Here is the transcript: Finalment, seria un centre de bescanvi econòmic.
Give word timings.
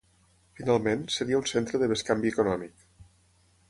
Finalment, 0.59 1.03
seria 1.17 1.43
un 1.43 1.47
centre 1.53 1.83
de 1.85 1.93
bescanvi 1.95 2.35
econòmic. 2.37 2.93